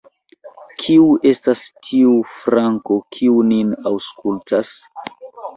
Kiu 0.77 1.03
estas 1.31 1.67
tiu 1.89 2.15
_Franko_, 2.37 2.99
kiu 3.19 3.39
nin 3.53 3.77
aŭskultas? 3.91 4.77